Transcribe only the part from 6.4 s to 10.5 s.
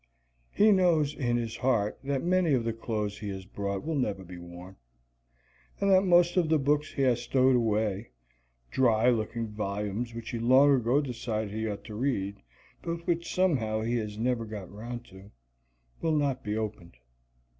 the books he has stowed away dry looking volumes which he